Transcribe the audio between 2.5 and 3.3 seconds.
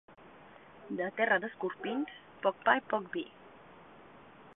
pa i poc vi.